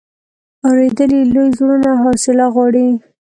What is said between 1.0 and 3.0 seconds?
یې لوی زړونه او حوصله غواړي.